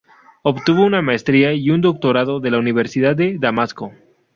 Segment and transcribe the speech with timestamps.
[0.41, 3.91] Obtuvo una maestría y un doctorado de la Universidad de Damasco.